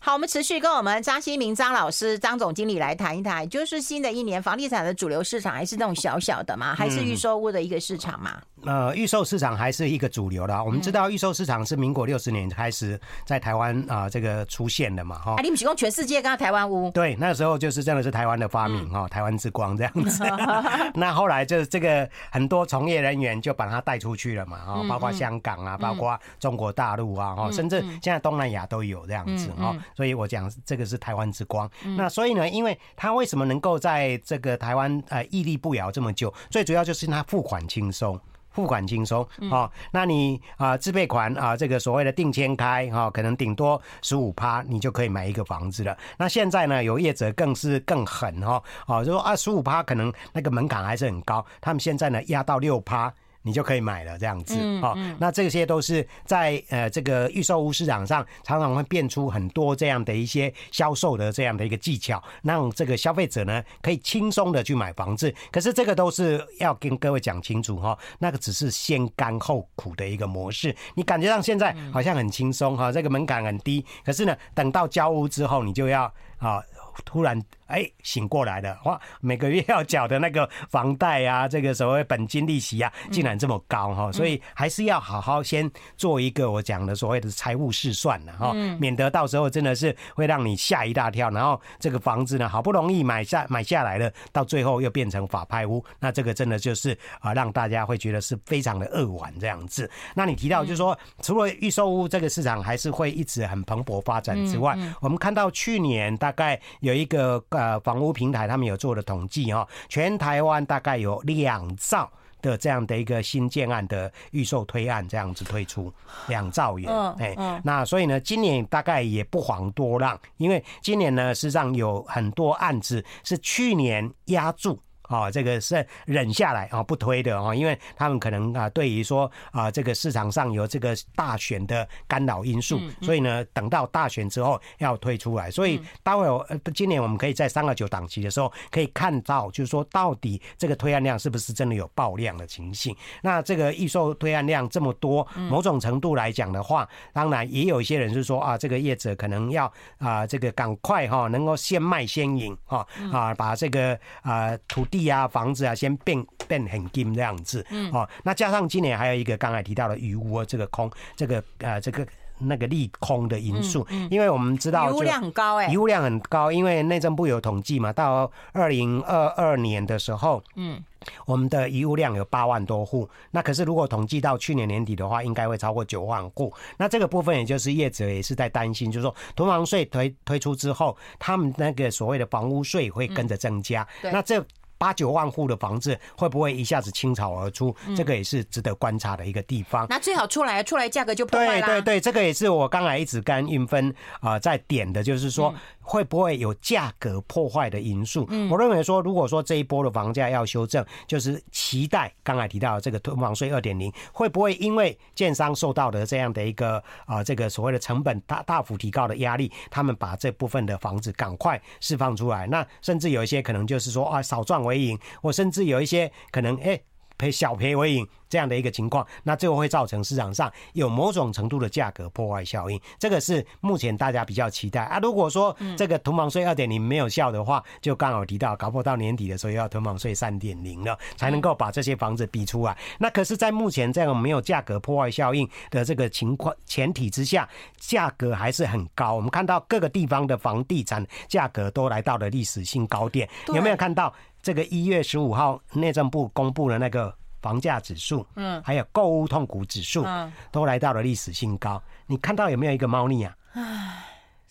[0.07, 8.39] 好，我们持续跟我们张新明张老师、张总经理来谈一谈，就是新的一年房地产的主流市场还是那种小小的嘛，还是预售屋的一个市场嘛？
[8.67, 10.63] 呃，预售市场还是一个主流的。
[10.63, 15.33] 我们知道预售市场是民国六十年开始在台湾啊、呃、这个出现的嘛，哈。
[15.39, 16.91] 啊，你们提供全世界跟台湾屋？
[16.91, 20.23] 对，那时候就是真的是台湾的发明哈，台湾之光这样子。
[20.95, 29.75] 那后来就是这个很多从业人员就把它带出去了嘛，哈，包括香港啊，包括中国大陆啊，哈，甚至现在东南亚都有这样子哈。
[29.95, 31.71] 所以我讲这个是台湾之光。
[31.85, 36.33] 嗯、那所以呢，因为它为什么能够在这个台湾呃屹立不摇这么久？
[36.51, 39.71] 最主要就是它付款轻松，付款轻松哦。
[39.93, 45.97] 那你啊、呃、自备款啊、呃，这个所谓的定签开哈、哦，可能顶多十五趴，你就可以买一个房子了。
[46.19, 53.13] 那现在呢，有业者更是更狠哈哦，就说啊十五趴可能那个门槛还是很高，他们现在呢压到六趴。
[53.47, 65.33] 你就可以买了这样子哦，那这些都是在呃这个预售屋市场上常常会变出很多这样的一些销售的这样的一个技巧，让这个消费者呢可以轻松的去买房子。
[65.53, 70.75] 可是这个都是要跟各位讲清楚哈，那个只是先甘后苦的一个模式。
[70.95, 76.05] 你感觉上现在好像很轻松哈，这个门槛很低，可是呢等到交屋之后，你就要
[76.39, 76.63] 啊
[77.05, 77.39] 突然。
[77.67, 79.01] 哎、欸，醒过来了哇！
[79.21, 84.13] 每个月要缴的那个房贷啊， 这个所谓本金利息啊，竟然这么高哈！
[84.13, 91.31] 所以还是要好好先做一个我讲的所谓的财务试算了哈，免得到时候真的是会让你吓一大跳。
[91.31, 99.91] 然后这个房子呢，好不容易买下买下来了，到最后又变成法拍屋，那这个真的就是啊，让大家会觉得是非常的扼腕这样子。
[100.15, 107.43] 那你提到就是说，除了预售屋这个市场还是会一直很蓬勃发展之外，我们看到去年大概有一个。
[107.55, 115.93] 呃，房屋平台他们有做的统计哦，全台湾大概有两兆的这样的一个新建案的预售推案这样子推出，
[116.29, 116.93] 两兆元。
[117.19, 124.79] 哎，那所以呢，今年大概也不遑多让，因为今年呢，实际上有很多案子是去年押注。
[125.09, 135.51] 啊，这个是忍下来啊，不推的啊，因为他们可能啊，对于说啊，这个市场上有这个大选的干扰因素，所以呢，等到大选之后要推出来。
[135.51, 142.95] 所以待会儿今年我们可以在三二九档期的时候可以看到，就是说到底这个推案量是不是真的有爆量的情形？
[143.23, 155.05] 那这个预售推案量这么多，某种程度来讲的话，当然也有一些人是说啊，这个业者可能要啊，这个赶快哈，能够先卖先赢啊啊，把这个啊土地。
[155.09, 162.07] 啊，房子啊，先变变很金这样子，嗯，哦，那加上今年还有一个刚才提到的余屋这个空，这个呃，这个
[162.39, 170.83] 那个利空的因素，嗯，因为我们知道量很高哎，余屋量很高，因为内政部有统计嘛，到二零二二年的时候，嗯。
[171.27, 176.51] 我们的余物量有八万多户，那可是如果统计到去年年底的话，应该会超过九万户。
[176.79, 183.87] 那这个部分也就是业者也是在担心，就是说囤房税推推出之后，他们那个所谓的房屋税会跟着增加。
[184.01, 184.43] 嗯、那这
[184.85, 187.75] 八九万户的房子会不会一下子倾巢而出？
[187.97, 189.87] 这个也是值得观察的一个地方。
[189.89, 191.67] 那最好出来，出来价格就破坏了。
[191.67, 198.27] 对对对，这个也是我刚才一直跟运芬啊在点的，就是说会不会有价格破坏的因素？
[198.51, 212.47] 我认为说，如果说这一波的房价要修正，就是期待刚才提到的这个囤房税二点零，会不会因为建商受到的这样的一个啊这个所谓的成本大大幅提高的压力，他们把这部分的房子赶快释放出来？
[212.47, 216.81] 那甚至有一些可能就是说啊少赚为赢，或甚至有一些可能哎。
[217.17, 224.99] 赔小赔为赢这样的一个情况，那最后会造成市场上有某种程度的价格破坏效应，这个是目前大家比较期待啊。
[224.99, 232.77] 如果说这个囤房税二点零没有效的话，就刚好提到搞不到年底的时候要囤房税三点零了，才能够把这些房子逼出来。
[232.99, 237.49] 那可是，在目前这样没有价格破坏效应的这个情况前提之下，
[237.79, 239.15] 价格还是很高。
[239.15, 244.13] 我们看到各个地方的房地产价格都来到了历史性高点，有没有看到？
[244.43, 247.11] 这个一月十五号，内政部公布了那个
[247.45, 251.81] 房价指数，嗯，还有购物痛苦指数，嗯，都来到了历史新高。
[252.07, 253.37] 你看到有没有一个猫腻啊？
[253.53, 254.03] 唉，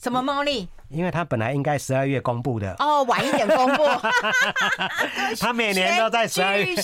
[0.04, 0.68] 什么猫腻？
[0.90, 3.84] 因为他本来应该十二月公布的哦，晚一点公布。
[5.40, 6.76] 他每年都在十二月，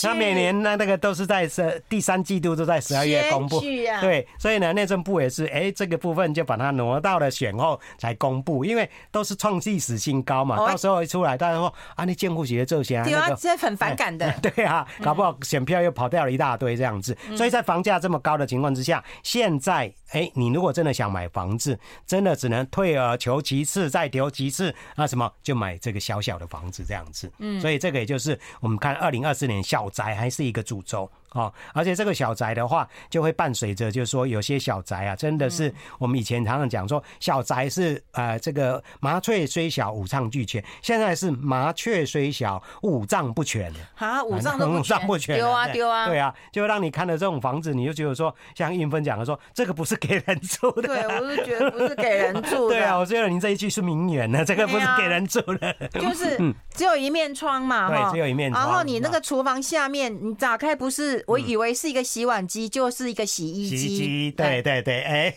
[0.00, 3.60] 他每年那那个都是在十第三季度都在十二月公布。
[4.00, 10.56] 对，所以呢，内政部也是哎，这个部分就把它挪到了选后才公布，因为都是创历史新高嘛。
[10.56, 14.32] 到时候一出来，大家说啊，你建护局的这些，对啊，这很反感的。
[14.40, 17.14] 对啊，搞不好选票又跑掉了一大堆这样子。
[17.36, 23.40] 所以在房价这么高的情况之下，现在哎，你如果真的想买房子，真的只能退而求。
[23.40, 27.32] 其次，再求其次，那什么就买这个小小的房子这样子。
[27.38, 31.10] 嗯，所以这个也就是我们看二零二四年小宅还是一个主轴。
[31.34, 44.82] 哦，而且这个小宅的话，就会伴随着，就是说有些小宅啊，真的是我们以前常常讲说，小宅是呃这个麻雀虽小五脏俱全，现在是麻雀虽小五脏不全啊，五脏都不
[45.18, 56.38] 全，丢啊丢啊，对啊，就让你看了这种房子，你就觉得说，像韵芬讲的说，这个不是给人住的，对，我是觉得不是给人住的， 对啊，我觉得您这一句是名言呢，这个不是给人住的，就是
[56.76, 61.23] 只有一面窗嘛，对，只有一面窗，然后你那个厨房下面你打开不是。
[61.26, 63.76] 我以为是一个洗碗机，就是一个洗衣机。
[63.76, 65.34] 洗衣机，对对对，哎，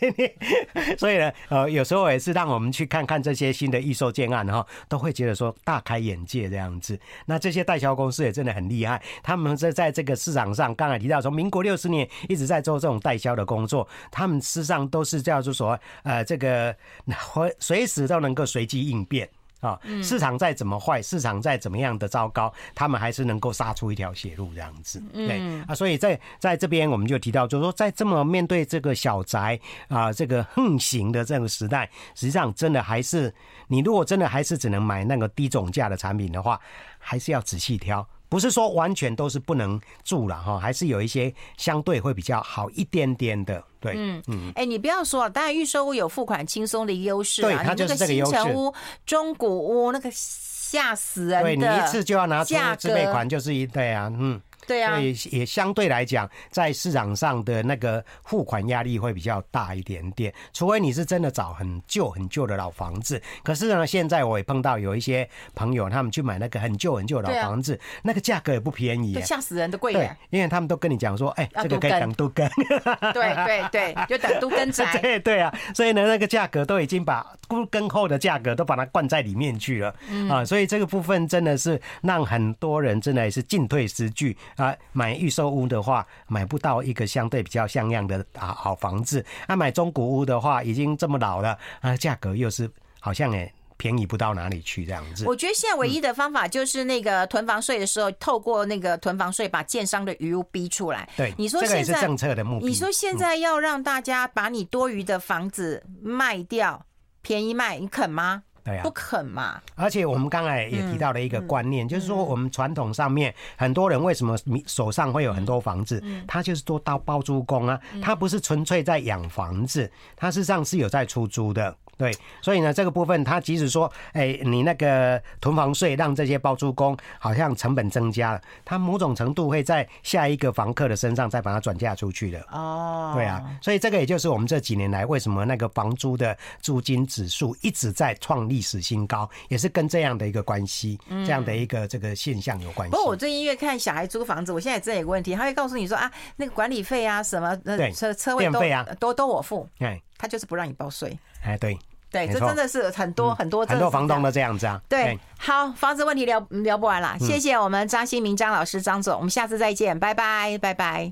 [0.97, 6.99] 所以呢，呃，有时候也是让我们去看看这些新的预售建案哈，都会觉得说大开眼界这样子。
[7.25, 16.75] 那这些代销公司也真的很厉害，他们在在这个市场上，刚才提到从民国六十年一直在做这种代销的工作，他们事实上都是叫做说，呃，这个
[17.59, 19.27] 随时都能够随机应变。
[19.60, 25.01] 啊，市场再怎么坏，市场再怎么样的糟糕，他们还是能够杀出一条血路这样子。
[25.14, 33.34] 对啊，所以在在这边我们就提到，就是说在这么面对这个小宅啊，这个横行的这个时代，实际上真的还是
[33.68, 36.60] 你如果真的还是只能买那个低总价的产品的话，
[36.99, 38.08] 还是要仔细挑。
[38.30, 43.63] 不是说完全都是不能住了哈，还是有一些相对会比较好一点点的。
[43.80, 48.32] 对，嗯嗯，哎，你不要说了，当然预售屋有付款轻松的优势啊，对，它就是这个优势。
[48.32, 48.73] 新成屋、
[49.05, 54.41] 中古屋那个吓死人的，对，你一次就要拿出自备款，就是一对啊，嗯。
[54.68, 63.22] 对啊，也也相对来讲，在市场上的那个付款压力会比较大一点点，除非你是真的找很旧很旧的老房子。
[63.43, 69.93] 可是呢，现在我也碰到有一些朋友，他们去买那个很旧很旧的老房子，啊、那个价格也不便宜，吓死人的贵。
[69.93, 72.45] 对，因为他们都跟你讲说，哎、欸，这个可以等都跟。
[73.13, 74.97] 对对对，就等都跟 宅。
[75.01, 84.36] 对对啊，所以呢，那个价格都已经把都更后的价格都把它灌在里面去了、嗯、啊，所以这个部分真的是让很多人真的也是进退失据。
[84.58, 95.26] 啊，买预售屋的话，买不到一个相对比较像样的啊好房子；啊，买中古屋的话，已经这么老了，啊，价格又是好像哎便宜不到哪里去这样子。
[95.28, 101.08] 我觉得现在唯一的方法就是那个囤房税的时候，透过那个囤房税把建商的余屋逼出来。
[101.16, 102.66] 对，你说这个也是政策的目的。
[102.66, 106.84] 你说现在要让大家把你多余的房子卖掉，
[107.22, 108.41] 便宜卖，你肯吗？
[108.68, 109.61] 对啊，不肯嘛。
[109.76, 121.74] 而且我们刚才也提到了一个观念，就是说我们传统上面很多人为什么手上会有很多房子，他就是做到包租公啊，他不是纯粹在养房子，他事实上是有在出租的。
[121.97, 132.39] 对，所以呢，这个部分它即使说，哎，你那个囤房税让这些包租公好像成本增加了，它某种程度会在下一个房客的身上再把它转嫁出去的。
[132.51, 142.91] 哦，对啊，所以这个也就是我们这几年来为什么那个房租的租金指数一直在创历史新高，也是跟这样的一个关系，这样的一个这个现象有关系。
[142.91, 151.17] 不过我最近因为看小孩租房子，我现在真的有个问题，他会告诉你说啊，那个管理费啊什么，对，车车位都啊，都都我付，哎，他就是不让你报税。
[151.43, 151.77] 哎，对。
[152.10, 154.80] 对，这真的是很多很多很多房东都这样子啊。
[154.88, 161.05] 对，好，房子问题聊聊不完了，谢谢我们张新明张老师张总，我们下次再见，拜拜，拜拜。